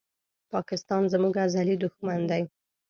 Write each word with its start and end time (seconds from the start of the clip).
پاکستان 0.53 1.03
زموږ 1.13 1.33
ازلي 1.45 1.75
دښمن 1.83 2.19
دی 2.29 2.43